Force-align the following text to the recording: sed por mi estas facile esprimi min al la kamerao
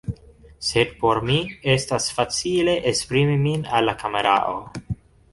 sed 0.67 0.93
por 1.01 1.19
mi 1.29 1.35
estas 1.73 2.07
facile 2.19 2.73
esprimi 2.91 3.35
min 3.43 3.67
al 3.81 3.87
la 3.91 3.95
kamerao 4.05 4.57